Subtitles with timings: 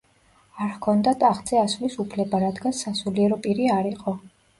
[0.63, 4.15] არ ჰქონდა ტახტზე ასვლის უფლება, რადგან სასულიერო პირი არ იყო.